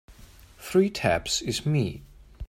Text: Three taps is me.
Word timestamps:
Three 0.57 0.89
taps 0.89 1.43
is 1.43 1.63
me. 1.63 2.01